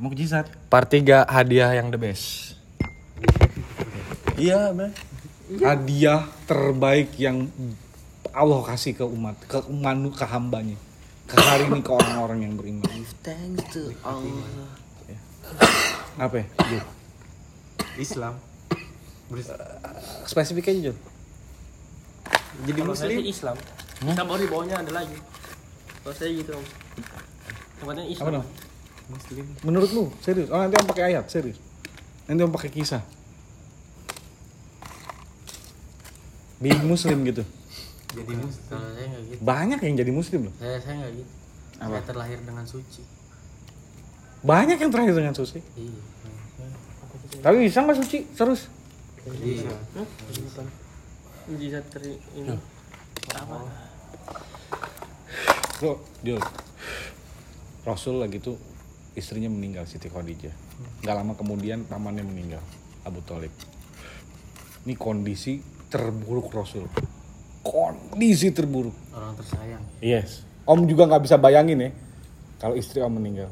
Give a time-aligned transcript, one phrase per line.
[0.00, 0.48] Mukjizat.
[0.72, 2.56] Part 3 hadiah yang the best.
[4.40, 4.96] Iya, Bang.
[5.60, 7.52] Hadiah terbaik yang
[8.32, 10.80] Allah kasih ke umat, ke manu ke hambanya.
[11.28, 12.88] Ke hari ini ke orang-orang yang beriman.
[13.20, 14.72] Thanks to Allah.
[16.16, 16.46] Apa ya?
[16.64, 16.84] Jul?
[18.00, 18.34] Islam.
[20.24, 20.96] Spesifik aja, Jul.
[22.64, 23.20] Jadi Kalau saya muslim.
[23.20, 23.56] sih Islam.
[24.00, 25.16] Islam baru di bawahnya ada lagi.
[26.00, 26.56] Kalau saya gitu.
[27.76, 28.44] Tempatnya Apa Islam.
[29.10, 29.48] Dong?
[29.66, 30.48] Menurut lu, serius?
[30.50, 31.58] Oh, nanti om pakai ayat, serius.
[32.30, 33.02] Nanti om pakai kisah.
[36.60, 37.42] Being muslim gitu.
[38.12, 38.64] Jadi muslim.
[38.68, 39.40] Kalau saya nggak gitu.
[39.40, 40.54] Banyak yang jadi muslim loh.
[40.60, 41.30] Saya saya nggak gitu.
[41.80, 43.02] Saya terlahir dengan suci.
[44.44, 45.58] Banyak yang terakhir dengan suci.
[45.76, 46.02] Iya.
[47.40, 48.68] Tapi bisa nggak suci terus?
[49.24, 49.72] Iya.
[51.48, 52.52] Mujizat teri ini.
[53.32, 53.56] Apa?
[55.80, 56.40] Bro, Jul.
[57.88, 58.60] Rasul lagi tuh
[59.18, 60.54] istrinya meninggal Siti Khadijah.
[61.02, 62.62] Gak lama kemudian pamannya meninggal,
[63.02, 63.50] Abu Talib.
[64.86, 66.86] Ini kondisi terburuk Rasul.
[67.60, 68.94] Kondisi terburuk.
[69.12, 69.84] Orang tersayang.
[70.00, 70.46] Yes.
[70.64, 71.90] Om juga nggak bisa bayangin ya
[72.62, 73.50] kalau istri Om meninggal.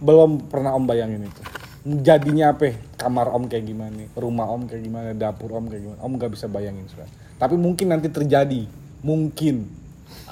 [0.00, 1.42] Belum pernah Om bayangin itu.
[1.80, 2.72] Jadinya apa?
[2.72, 2.74] ya?
[2.96, 4.04] Kamar Om kayak gimana?
[4.12, 5.08] Rumah Om kayak gimana?
[5.16, 6.00] Dapur Om kayak gimana?
[6.00, 7.12] Om nggak bisa bayangin sekarang.
[7.40, 8.68] Tapi mungkin nanti terjadi.
[9.00, 9.64] Mungkin.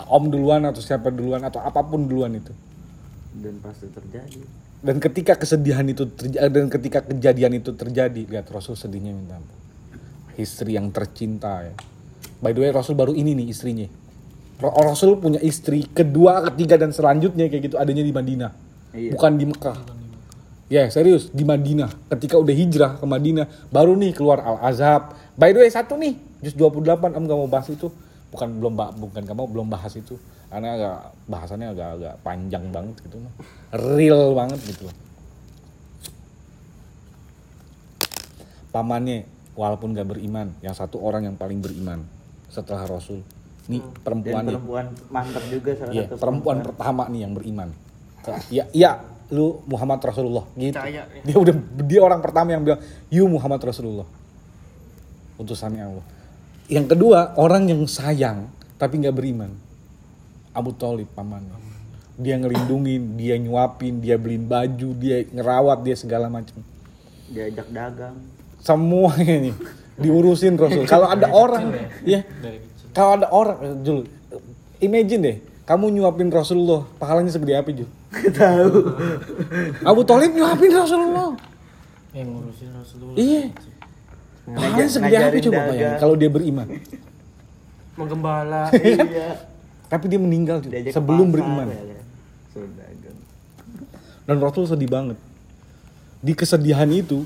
[0.08, 2.52] Om duluan atau siapa duluan atau apa pun duluan itu.
[3.36, 4.67] Dan pasti terjadi.
[4.78, 9.58] Dan ketika kesedihan itu terjadi dan ketika kejadian itu terjadi, lihat Rasul sedihnya minta ampun.
[10.38, 11.74] Istri yang tercinta ya.
[12.38, 13.90] By the way Rasul baru ini nih istrinya.
[14.62, 18.50] Ra- Rasul punya istri kedua, ketiga dan selanjutnya kayak gitu adanya di Madinah.
[18.94, 19.18] Iya.
[19.18, 19.78] Bukan di Mekah.
[20.68, 21.90] Ya serius di Madinah.
[22.14, 25.16] Ketika udah hijrah ke Madinah, baru nih keluar Al Azhab.
[25.34, 27.90] By the way satu nih, juz 28 Om gak mau bahas itu.
[28.28, 30.16] Bukan belum bukan kamu belum bahas itu.
[30.48, 30.96] Karena agak
[31.28, 33.32] bahasannya agak agak panjang banget gitu mah.
[33.76, 34.88] Real banget gitu.
[38.72, 42.04] Pamannya walaupun gak beriman, yang satu orang yang paling beriman
[42.46, 43.26] setelah Rasul.
[43.68, 44.54] Ini Dan perempuan nih.
[44.56, 47.68] perempuan mantap juga salah Iya, satu perempuan pertama nih yang beriman.
[48.48, 48.90] Ya, ya,
[49.28, 50.72] lu Muhammad Rasulullah gitu.
[50.76, 51.22] Percaya, ya.
[51.24, 51.54] Dia udah
[51.84, 52.80] dia orang pertama yang bilang,
[53.12, 54.08] "You Muhammad Rasulullah."
[55.36, 56.04] Utusannya Allah.
[56.68, 59.50] Yang kedua, orang yang sayang tapi nggak beriman.
[60.52, 61.56] Abu Talib pamannya.
[62.18, 66.60] Dia ngelindungin, dia nyuapin, dia beliin baju, dia ngerawat, dia segala macam.
[67.28, 68.16] diajak dagang.
[68.64, 69.54] Semuanya nih
[69.98, 70.88] diurusin Rasul.
[70.88, 72.24] Kalau ada orang, ya,
[72.94, 74.08] kalau ada orang, Jul,
[74.80, 75.36] imagine deh,
[75.68, 77.90] kamu nyuapin Rasulullah, pahalanya segede apa Jul?
[78.32, 78.70] Tahu.
[79.84, 81.36] Abu Talib nyuapin Rasulullah.
[82.16, 83.16] Yang ngurusin Rasulullah.
[83.20, 83.44] Iya.
[84.54, 86.66] Pahalanya segede apa coba bayangin kalau dia beriman.
[87.98, 88.62] Menggembala.
[88.78, 89.48] iya.
[89.88, 91.66] Tapi dia meninggal Diajak sebelum pasar, beriman.
[91.72, 91.98] ya
[92.66, 93.18] dagang.
[94.28, 95.18] Dan Rasul sedih banget.
[96.18, 97.24] Di kesedihan itu,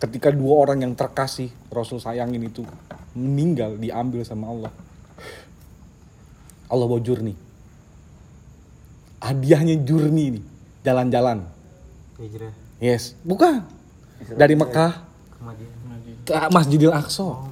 [0.00, 2.64] ketika dua orang yang terkasih Rasul sayangin itu
[3.12, 4.72] meninggal, diambil sama Allah.
[6.70, 7.34] Allah bawa jurni.
[9.20, 10.44] Hadiahnya jurni nih,
[10.86, 11.44] jalan-jalan.
[12.16, 13.60] Hijrah Yes, bukan.
[14.24, 15.79] Dari Mekah ke Madinah.
[16.30, 17.26] Ke Masjidil Aqsa.
[17.26, 17.50] Oh.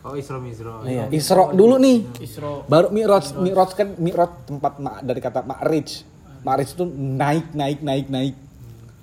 [0.00, 0.80] Oh, Isra Misra.
[0.88, 2.08] Iya, Isra dulu nih.
[2.24, 2.64] Isra.
[2.64, 6.08] Baru Mi'raj, Mi'raj kan Mi'raj tempat ma- dari kata Ma'rij.
[6.40, 8.34] Ma'rij itu naik, naik, naik, naik.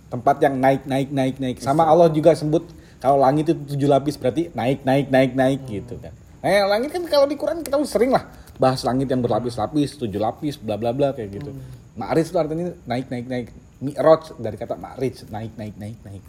[0.09, 1.57] Tempat yang naik, naik, naik, naik.
[1.61, 2.65] Sama Allah juga sebut
[2.97, 6.09] kalau langit itu tujuh lapis berarti naik, naik, naik, naik gitu kan.
[6.41, 8.25] Eh langit kan kalau di Quran kita sering lah
[8.57, 11.53] bahas langit yang berlapis-lapis, tujuh lapis, bla bla bla kayak gitu.
[11.93, 13.47] Ma'rij itu artinya naik, naik, naik.
[13.85, 16.23] Mi'raj dari kata Ma'rij, naik, naik, naik, naik.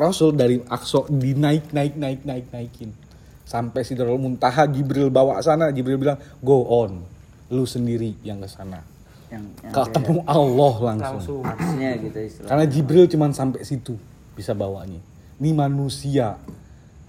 [0.00, 2.90] Rasul dari Aqsa dinaik, naik, naik, naik, naikin.
[3.44, 7.04] Sampai Sidratul Muntaha Jibril bawa sana, Jibril bilang, "Go on.
[7.52, 8.80] Lu sendiri yang ke sana."
[9.28, 11.44] Yang, yang Ketemu Allah langsung.
[11.44, 12.00] Langsung.
[12.00, 12.18] gitu.
[12.48, 13.96] Karena Jibril cuman sampai situ
[14.32, 15.00] bisa bawanya.
[15.36, 16.36] Ini manusia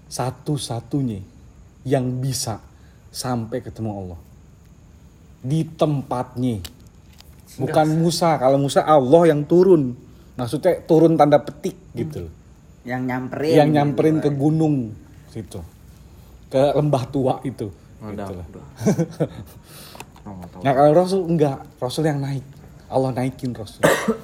[0.08, 1.20] satu-satunya
[1.84, 2.60] yang bisa
[3.12, 4.20] sampai ketemu Allah.
[5.44, 6.64] Di tempatnya.
[7.60, 8.40] Bukan Musa.
[8.40, 9.94] Kalau Musa Allah yang turun.
[10.34, 12.30] Maksudnya turun tanda petik gitu.
[12.84, 13.54] Yang nyamperin.
[13.54, 13.76] yang gitu.
[13.78, 14.74] nyamperin ke gunung
[15.30, 15.60] situ.
[16.50, 17.70] Ke lembah tua itu.
[18.04, 18.64] Udah, Gitu udah.
[20.24, 21.64] Oh, nah kalau Rasul enggak.
[21.80, 22.44] Rasul yang naik.
[22.90, 23.80] Allah naikin Rasul.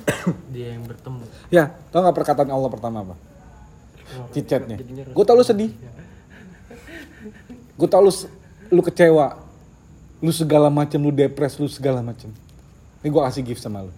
[0.52, 1.24] Dia yang bertemu.
[1.48, 3.16] ya tau nggak perkataan Allah pertama apa?
[4.34, 4.76] Cicetnya.
[5.16, 5.72] Gue tau lu sedih.
[7.78, 8.12] Gue tau lu
[8.68, 9.40] lu kecewa.
[10.20, 12.28] Lu segala macam lu depres lu segala macam
[13.00, 13.92] ini gue kasih gift sama lu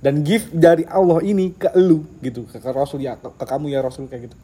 [0.00, 2.44] dan gift dari Allah ini ke lu gitu.
[2.48, 4.36] Ke, ke Rasul ya ke, ke kamu ya Rasul kayak gitu.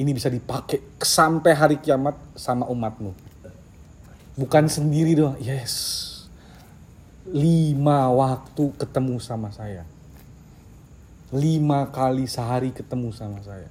[0.00, 3.12] Ini bisa dipakai sampai hari kiamat sama umatmu.
[4.38, 5.36] Bukan sendiri doang.
[5.42, 6.06] Yes.
[7.28, 9.84] Lima waktu ketemu sama saya.
[11.30, 13.68] Lima kali sehari ketemu sama saya.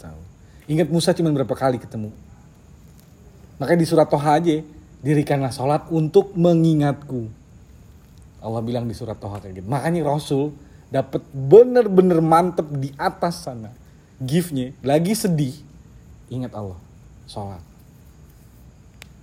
[0.00, 0.28] Allah.
[0.64, 2.08] ingat Musa cuma berapa kali ketemu?
[3.60, 4.64] Makanya di surat Toha aja
[5.04, 7.28] dirikanlah sholat untuk mengingatku
[8.40, 10.52] Allah bilang di surat Toha kayak gitu makanya Rasul
[10.90, 13.70] dapat bener-bener mantep di atas sana.
[14.20, 15.54] Giftnya lagi sedih
[16.28, 16.76] ingat Allah
[17.30, 17.62] sholat.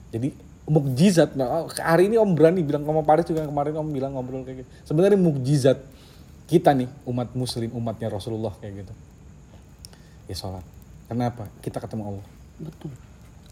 [0.09, 0.31] Jadi
[0.67, 4.63] mukjizat nah, hari ini om berani bilang sama Paris juga kemarin om bilang ngobrol kayak
[4.63, 4.69] gitu.
[4.87, 5.77] Sebenarnya mukjizat
[6.47, 8.93] kita nih umat muslim umatnya Rasulullah kayak gitu.
[10.31, 10.63] Ya sholat.
[11.11, 11.51] Kenapa?
[11.59, 12.27] Kita ketemu Allah.
[12.57, 12.91] Betul.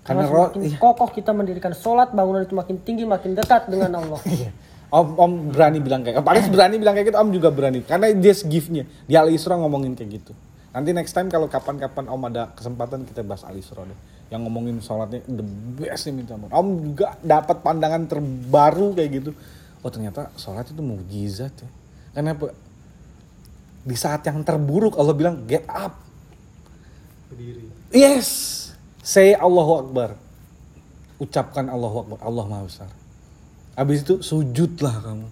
[0.06, 4.22] karena Karena semakin kokoh kita mendirikan sholat, bangunan itu makin tinggi, makin dekat dengan Allah.
[4.28, 4.52] Iya.
[4.96, 7.84] Om, om berani bilang kayak, Paris berani bilang kayak gitu, Om juga berani.
[7.84, 8.88] Karena dia giftnya.
[9.04, 10.32] Di Al Isra ngomongin kayak gitu.
[10.72, 14.00] Nanti next time kalau kapan-kapan Om ada kesempatan kita bahas Al Isra deh.
[14.32, 15.44] Yang ngomongin sholatnya the
[15.80, 16.48] best nih minta ampun.
[16.48, 19.32] Om juga dapat pandangan terbaru kayak gitu.
[19.84, 21.70] Oh ternyata sholat itu mujizat ya.
[22.16, 22.56] Kenapa?
[23.84, 26.00] Di saat yang terburuk Allah bilang get up.
[27.30, 27.68] Berdiri.
[27.92, 28.28] Yes.
[29.04, 30.16] Say Allahu Akbar.
[31.20, 32.18] Ucapkan Allahu Akbar.
[32.24, 32.90] Allah Maha Besar.
[33.76, 35.28] Habis itu sujudlah kamu.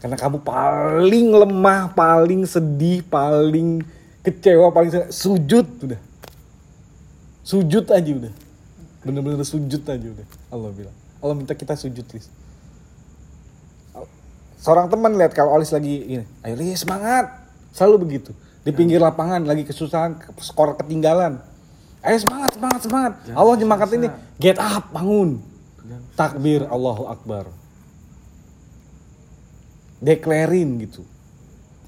[0.00, 3.84] Karena kamu paling lemah, paling sedih, paling
[4.26, 5.12] kecewa, paling sedih.
[5.12, 6.00] sujud udah.
[7.46, 8.32] Sujud aja udah.
[9.06, 10.26] Bener-bener sujud aja udah.
[10.50, 10.96] Allah bilang.
[11.22, 12.26] Allah minta kita sujud, Lis.
[14.58, 17.46] Seorang teman lihat kalau Olis lagi ini, ayo Lis semangat.
[17.70, 18.34] Selalu begitu.
[18.62, 21.38] Di pinggir lapangan lagi kesusahan, skor ketinggalan.
[22.02, 23.12] Ayo semangat, semangat, semangat.
[23.34, 25.51] Allah nyemangat ini, get up, bangun.
[26.14, 27.50] Takbir Allahu Akbar.
[30.02, 31.02] Declarein gitu.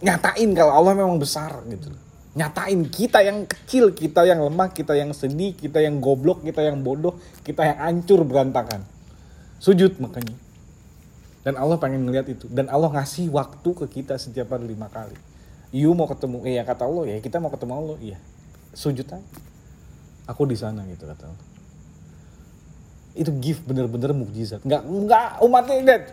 [0.02, 1.90] Nyatain kalau Allah memang besar gitu.
[2.34, 6.82] Nyatain kita yang kecil, kita yang lemah, kita yang sedih, kita yang goblok, kita yang
[6.82, 7.14] bodoh,
[7.46, 8.82] kita yang hancur berantakan.
[9.62, 10.34] Sujud makanya.
[11.46, 12.50] Dan Allah pengen ngeliat itu.
[12.50, 15.14] Dan Allah ngasih waktu ke kita setiap hari lima kali.
[15.70, 18.18] You mau ketemu, eh ya kata Allah ya kita mau ketemu Allah, iya.
[18.74, 19.22] Sujud aja.
[20.26, 21.53] Aku di sana gitu kata Allah.
[23.14, 24.60] Itu gift bener-bener mukjizat.
[24.66, 26.04] Nggak, nggak umatnya lihat.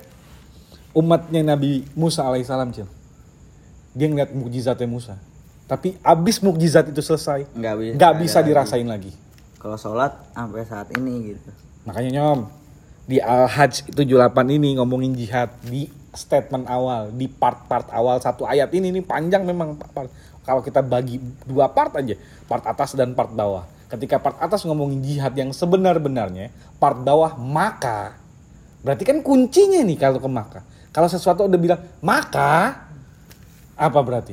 [0.93, 2.85] Umatnya Nabi Musa alaihissalam cil.
[3.97, 5.17] Dia ngeliat mukjizatnya Musa.
[5.65, 7.93] Tapi abis mukjizat itu selesai, Nggak bisa.
[7.95, 9.11] nggak bisa dirasain lagi.
[9.55, 11.49] Kalau sholat sampai saat ini gitu.
[11.87, 12.39] Makanya nyom,
[13.07, 18.91] di Al-Hajj 78 ini ngomongin jihad di statement awal, di part-part awal satu ayat ini
[18.91, 20.11] nih panjang memang part.
[20.43, 22.17] Kalau kita bagi dua part aja,
[22.49, 23.63] part atas dan part bawah.
[23.91, 26.47] Ketika part atas ngomongin jihad yang sebenar-benarnya,
[26.79, 28.15] part bawah maka
[28.87, 30.63] berarti kan kuncinya nih kalau ke maka.
[30.95, 32.87] Kalau sesuatu udah bilang maka
[33.75, 34.31] apa berarti?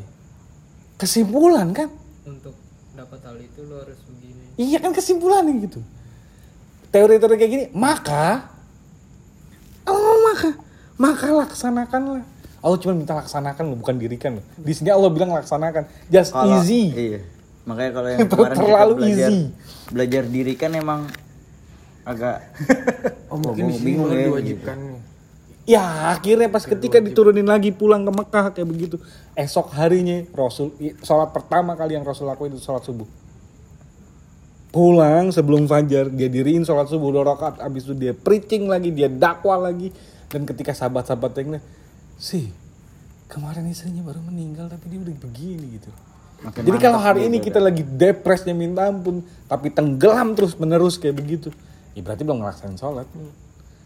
[0.94, 1.90] Kesimpulan kan?
[2.22, 2.54] Untuk
[2.94, 4.54] dapat hal itu lo harus begini.
[4.54, 5.82] Iya kan kesimpulannya gitu.
[6.94, 8.46] Teori-teori kayak gini, maka
[9.82, 10.50] Allah maka
[10.98, 12.22] maka laksanakanlah.
[12.58, 14.44] Allah cuma minta laksanakan loh, bukan dirikan loh.
[14.54, 16.90] Di sini Allah bilang laksanakan, just Kalau- easy.
[16.94, 17.20] Iya.
[17.68, 19.44] Makanya kalau yang kemarin kita terlalu belajar, easy.
[19.92, 21.00] belajar diri kan emang
[22.08, 22.40] agak
[23.28, 25.00] Oh mungkin bingung ya, diwajibkan nih.
[25.68, 28.96] Ya akhirnya pas ketika diturunin lagi pulang ke Mekah kayak begitu.
[29.36, 30.72] Esok harinya Rasul,
[31.04, 33.04] sholat pertama kali yang Rasul lakuin itu sholat subuh.
[34.72, 37.60] Pulang sebelum fajar dia diriin sholat subuh dua rakaat.
[37.60, 39.92] Abis itu dia preaching lagi, dia dakwah lagi.
[40.32, 41.60] Dan ketika sahabat-sahabat yang
[42.16, 42.48] sih
[43.28, 45.92] kemarin istrinya baru meninggal tapi dia udah begini gitu.
[46.38, 51.18] Makin Jadi kalau hari ini kita lagi depresnya minta ampun, tapi tenggelam terus menerus kayak
[51.18, 51.50] begitu,
[51.92, 53.10] ya berarti belum ngerasain sholat.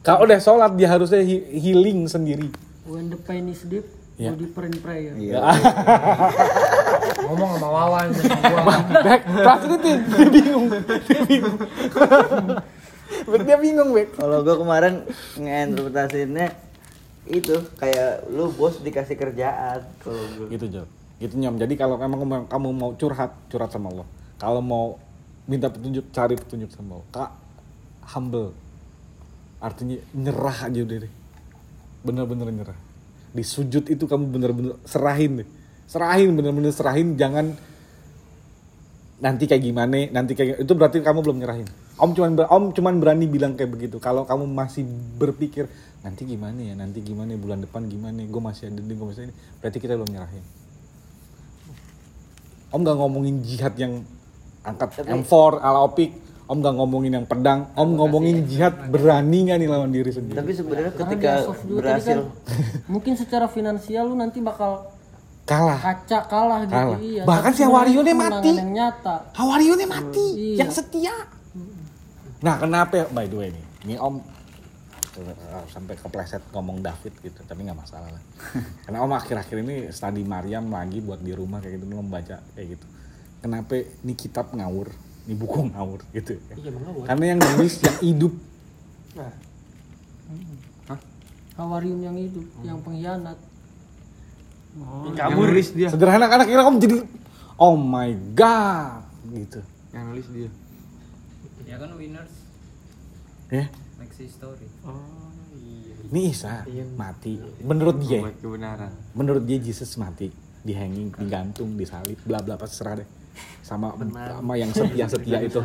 [0.02, 2.52] Kalau udah sholat dia harusnya he- healing sendiri.
[2.84, 3.88] When the pain is deep,
[4.20, 4.28] Ya.
[4.28, 5.16] go deeper in prayer.
[5.16, 5.40] Iya.
[7.24, 8.76] Ngomong sama Wawan gua.
[9.08, 9.98] Bek, translating.
[10.04, 10.66] Dia bingung.
[11.08, 11.56] Dia bingung.
[13.24, 14.12] Bek, dia bingung, Bek.
[14.12, 14.94] Kalau gue kemarin
[15.36, 16.52] ngeinterpretasiinnya
[17.24, 20.46] itu kayak lu bos dikasih kerjaan kalau gue.
[20.52, 20.86] Gitu, Jol.
[21.22, 21.54] Gitu, Nyom.
[21.54, 24.06] Jadi kalau emang kamu- mau curhat, curhat sama Allah.
[24.42, 24.98] Kalau mau
[25.46, 27.08] minta petunjuk, cari petunjuk sama Allah.
[27.14, 27.30] Kak,
[28.18, 28.50] humble.
[29.62, 31.12] Artinya nyerah aja udah deh.
[32.02, 32.78] Bener-bener nyerah.
[33.30, 35.48] Di sujud itu kamu bener-bener serahin deh.
[35.86, 37.14] Serahin, bener-bener serahin.
[37.14, 37.54] Jangan
[39.22, 41.68] nanti kayak gimana, nanti kayak itu berarti kamu belum nyerahin.
[41.94, 44.02] Om cuman Om cuman berani bilang kayak begitu.
[44.02, 44.82] Kalau kamu masih
[45.22, 45.70] berpikir
[46.02, 49.34] nanti gimana ya, nanti gimana bulan depan gimana, gue masih ada di gue masih ini,
[49.62, 50.61] berarti kita belum nyerahin.
[52.72, 54.00] Om gak ngomongin jihad yang
[54.62, 56.10] angkat M4 ala opik.
[56.42, 57.68] Om gak ngomongin yang pedang.
[57.72, 60.34] Om ngomongin jihad berani gak nih lawan diri sendiri.
[60.34, 62.32] Tapi sebenarnya ketika berhasil kan,
[62.86, 64.88] mungkin secara finansial lu nanti bakal
[65.42, 65.74] Kalah.
[65.76, 66.98] kaca kalah gitu Kalah.
[66.98, 67.22] iya.
[67.24, 68.50] Bahkan Tapi si Wario sebenarnya nih mati.
[68.54, 69.16] yang nyata.
[69.32, 70.56] Hawarionya mati, Iya.
[70.60, 71.14] yang setia.
[72.40, 73.04] Nah kenapa ya?
[73.06, 74.14] By the way nih, ini Om
[75.14, 75.34] eh,
[75.66, 78.22] sampai kepleset ngomong David gitu tapi nggak masalah lah.
[78.84, 82.86] Karena om akhir-akhir ini studi Maryam lagi buat di rumah kayak gitu membaca kayak gitu.
[83.38, 84.88] Kenapa ini kitab ngawur?
[85.22, 87.04] Ini buku ngawur gitu Iya, mengawur.
[87.06, 88.32] karena yang nulis yang hidup.
[91.52, 93.36] Hawarium yang itu, yang pengkhianat.
[94.72, 95.44] Yang Yang kabur.
[95.46, 95.88] nulis dia.
[95.92, 96.96] sederhana karena kira om jadi
[97.60, 99.60] oh my god gitu.
[99.92, 100.50] Yang nulis dia.
[101.62, 102.32] Ya kan winners
[103.52, 103.68] ya
[104.02, 104.66] next story.
[104.84, 104.98] Oh,
[105.56, 105.94] iya.
[106.10, 106.66] ini Isa
[106.98, 107.40] mati.
[107.64, 108.20] Menurut dia.
[108.36, 108.92] Kebenaran.
[109.16, 110.28] menurut dia Jesus mati.
[110.62, 113.08] Di hanging digantung disalib bla bla pas serah deh.
[113.64, 115.60] Sama sama yang setia setia itu.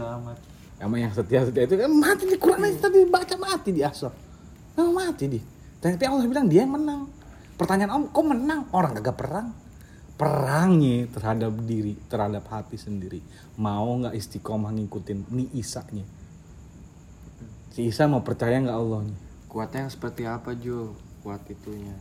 [0.77, 1.75] sama yang setia setia itu.
[1.75, 4.13] Kan mati di Quran aja tadi baca mati di asal
[4.77, 5.39] nah, mati di.
[5.77, 7.09] Tapi Allah bilang dia yang menang.
[7.57, 8.69] Pertanyaan om kok menang?
[8.71, 9.49] Orang kagak perang.
[10.17, 13.21] Perangnya terhadap diri terhadap hati sendiri.
[13.61, 16.16] Mau nggak istiqomah ngikutin nih Isa-nya
[17.77, 20.97] si Isa mau percaya nggak Allahnya Kuatnya yang seperti apa Jo?
[21.21, 21.93] Kuat itunya.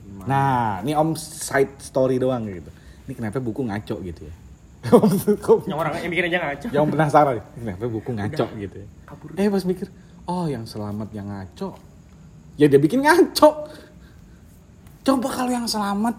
[0.00, 0.26] Gimana?
[0.26, 2.72] Nah, ini Om side story doang gitu.
[3.06, 4.34] Ini kenapa buku ngaco gitu ya?
[5.68, 6.66] Yang orang yang bikin aja ngaco.
[6.70, 8.86] yang penasaran, ini kenapa buku ngaco gitu ya?
[9.34, 9.90] Eh pas mikir,
[10.22, 11.74] oh yang selamat yang ngaco,
[12.54, 13.66] ya dia bikin ngaco.
[15.02, 16.14] Coba kalau yang selamat,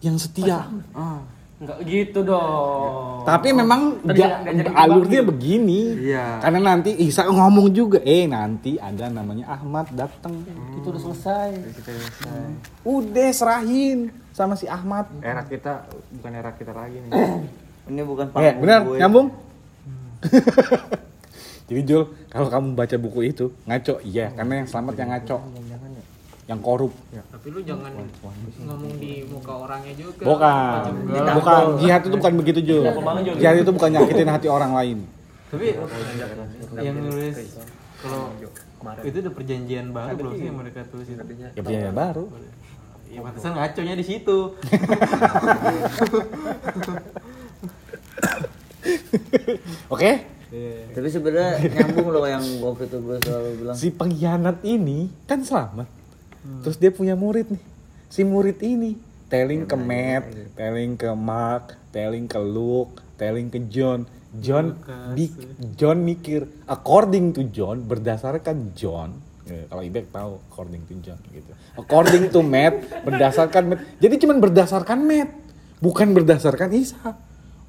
[0.00, 0.64] yang setia.
[0.96, 1.20] Ah.
[1.62, 3.22] Enggak gitu dong.
[3.22, 5.80] Tapi memang Tadi nggak jadi alurnya begini.
[6.10, 6.42] Iya.
[6.42, 10.42] Karena nanti Isa ngomong juga, eh nanti ada namanya Ahmad datang.
[10.74, 11.50] Itu udah selesai.
[11.72, 12.42] Kita selesai.
[12.82, 13.98] Udah serahin
[14.34, 15.06] sama si Ahmad.
[15.22, 17.10] Era kita bukan era kita lagi nih.
[17.94, 18.98] Ini bukan Eh, panggung benar, gue.
[18.98, 19.26] nyambung.
[21.62, 25.36] Jadi Jul, kalau kamu baca buku itu ngaco, iya, karena yang selamat yang ngaco,
[26.50, 26.90] yang korup.
[27.14, 27.94] Tapi lu jangan
[28.66, 30.26] ngomong di muka orangnya juga.
[30.26, 31.32] Bukan, Juga.
[31.38, 32.84] bukan jihad itu bukan begitu Jul.
[33.38, 34.98] Jihad itu bukan nyakitin hati orang lain.
[35.54, 35.78] Tapi
[36.82, 37.36] yang nulis
[38.02, 38.34] kalau
[39.06, 41.22] itu udah perjanjian baru belum sih yang mereka tulis itu?
[41.54, 42.26] Ya perjanjian baru.
[43.12, 44.38] Ya pantesan ngaconya di situ.
[49.94, 50.10] Oke?
[50.92, 53.76] Tapi sebenarnya nyambung loh yang waktu itu gue selalu bilang.
[53.78, 56.01] Si pengkhianat ini kan selamat.
[56.66, 57.62] Terus dia punya murid nih.
[58.12, 58.98] Si murid ini
[59.32, 64.04] telling ke Matt, telling ke Mark, telling ke Luke, telling ke John.
[64.32, 64.80] John
[65.76, 71.50] John mikir according to John berdasarkan John Ya, kalau Ibek tahu according to John gitu.
[71.74, 73.80] According to Matt berdasarkan Matt.
[73.98, 75.30] Jadi cuman berdasarkan Matt,
[75.82, 77.18] bukan berdasarkan Isa.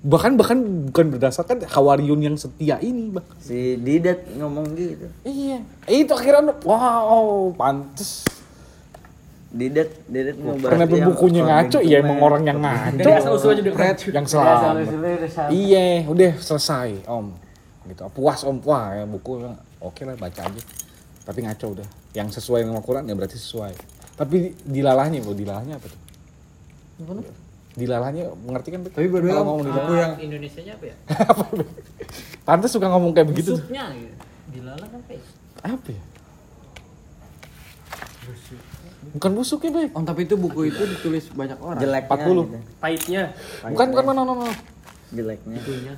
[0.04, 0.60] Bahkan bahkan
[0.92, 3.26] bukan berdasarkan Hawariun yang setia ini, Bang.
[3.40, 5.08] Si Didat ngomong gitu.
[5.26, 8.22] Iya, itu akhirnya wow, pantes.
[9.54, 12.98] Didat, Didat mau Karena bukunya ngaco, iya emang orang yang ngaco.
[12.98, 14.06] Dari asal usulnya juga ngaco.
[14.10, 14.74] Yang selamat.
[15.54, 17.28] Iya, udah selesai, Om.
[17.86, 18.02] Gitu.
[18.18, 19.46] Puas Om, wah ya buku
[19.78, 20.62] oke lah baca aja.
[21.24, 21.88] Tapi ngaco udah.
[22.18, 23.74] Yang sesuai dengan Al-Quran ya berarti sesuai.
[24.18, 26.02] Tapi dilalahnya, bro, dilalahnya apa tuh?
[27.74, 28.82] Dilalahnya mengerti kan?
[28.86, 30.12] Tapi berdua ngomong Ah, dilalah.
[30.18, 30.96] Indonesia-nya apa ya?
[32.46, 33.54] Pantes suka ngomong kayak begitu.
[33.54, 33.62] tuh.
[33.62, 34.14] Busuknya gitu.
[34.54, 35.22] Dilalah apa ya?
[35.62, 36.02] Apa ya?
[39.14, 39.94] Bukan busuk ya, Bek.
[39.94, 41.82] Oh, tapi itu buku itu ditulis banyak orang.
[41.82, 42.26] Jeleknya 40.
[42.26, 42.58] gitu.
[42.82, 43.24] Pahitnya.
[43.62, 44.50] Bukan, bukan, no, no, no.
[45.14, 45.58] Jeleknya.
[45.62, 45.94] Itunya.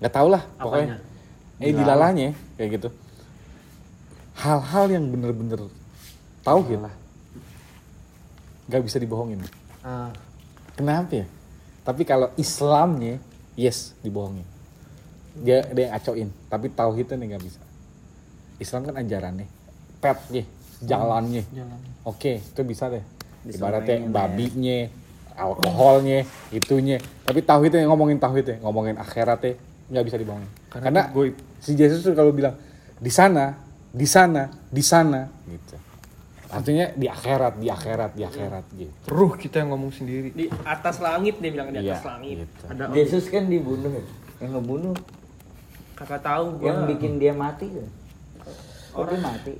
[0.00, 0.96] Nggak tahu lah, pokoknya.
[1.00, 1.64] Apanya?
[1.64, 2.88] Eh, dilalahnya kayak gitu.
[4.40, 5.60] Hal-hal yang bener-bener
[6.40, 6.94] tauhid lah.
[8.68, 9.40] Nggak bisa dibohongin.
[9.84, 10.12] Ah,
[10.76, 11.26] Kenapa ya?
[11.84, 13.20] Tapi kalau Islamnya,
[13.56, 14.44] yes, dibohongin.
[15.36, 17.60] Dia dia ngacoin, tapi tauhidnya nih nggak bisa.
[18.60, 19.48] Islam kan ajarannya,
[20.00, 20.44] petnya,
[20.82, 21.42] jalannya.
[22.04, 23.02] Oke, itu bisa deh.
[23.40, 24.12] Ibaratnya Disamain ya.
[24.12, 24.78] babinya,
[25.36, 26.20] alkoholnya,
[26.52, 27.00] itunya.
[27.24, 29.56] Tapi tauhidnya ngomongin tauhidnya, ngomongin akhiratnya
[29.90, 30.50] nggak bisa dibohongin.
[30.70, 31.08] Karena,
[31.58, 32.54] si Yesus tuh kalau bilang
[33.00, 33.56] di sana,
[33.90, 35.76] di sana, di sana, gitu.
[36.50, 38.92] Artinya di akhirat, di akhirat, di akhirat gitu.
[39.06, 40.34] Ruh kita yang ngomong sendiri.
[40.34, 42.36] Di atas langit dia bilang di atas Iya, langit.
[42.42, 42.62] gitu.
[42.66, 44.02] Ada Yesus kan dibunuh ya.
[44.42, 44.94] Yang ngebunuh,
[45.94, 46.66] kakak tahu gua.
[46.66, 47.88] yang bikin dia mati kan.
[48.98, 49.54] Oh dia mati.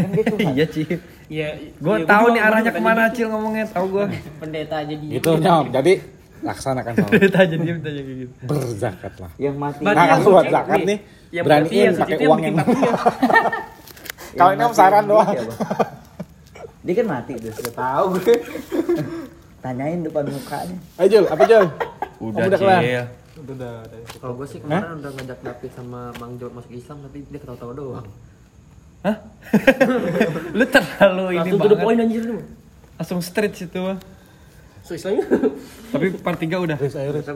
[0.00, 0.82] Kan Iya, Ci.
[1.30, 3.02] Iya, Gue iya, tahu gua nih arahnya ke mana.
[3.14, 4.04] Cil ngomongnya, tahu gue.
[4.42, 5.64] pendeta aja di Gitu nyom.
[5.70, 5.92] Jadi
[6.40, 6.92] laksanakan.
[7.12, 8.32] Kita aja diem aja gitu.
[8.44, 9.30] Berzakat lah.
[9.36, 9.84] yang mati.
[9.84, 10.98] Nah, yang kalau buat zakat nih, nih,
[11.30, 12.92] yang beraniin berarti yang pakai itu uang yang- patungnya.
[14.38, 15.34] Kalau ini om saran doang.
[16.80, 18.34] Dia, kan mati tuh, sudah tahu gue.
[19.62, 20.76] Tanyain depan mukanya.
[20.96, 21.66] Ayo Jul, apa Jul?
[22.18, 22.80] Udah, udah kelar.
[22.80, 23.04] Cil.
[24.16, 27.72] Kalau gue sih kemarin udah ngajak David sama Mang Jo masuk Islam tapi dia ketawa-tawa
[27.72, 28.06] doang.
[30.58, 31.84] Lu terlalu ini Langsung to the banget.
[31.84, 32.36] point anjir lu.
[33.00, 33.80] Langsung straight situ.
[33.80, 33.96] mah.
[34.84, 35.24] So Islamnya.
[35.90, 36.76] Tapi part 3 udah.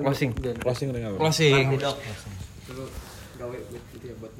[0.04, 0.30] Closing.
[0.60, 1.18] Closing udah nggak apa?
[1.18, 1.64] Closing.
[2.68, 2.84] Dulu
[3.34, 4.32] gawe buat itu ya buat